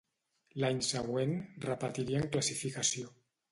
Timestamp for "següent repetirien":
0.87-2.27